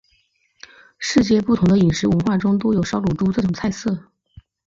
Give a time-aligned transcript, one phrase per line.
[0.97, 4.11] 世界不同的饮食文化中都有烧乳猪这种菜色。